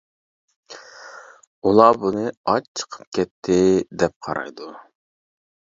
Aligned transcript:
ئۇلار 1.71 2.01
بۇنى 2.05 2.25
ئاچ 2.53 2.67
چىقىپ 2.81 3.07
كەتتى 3.19 3.61
دەپ 4.03 4.17
قارايدۇ. 4.29 4.77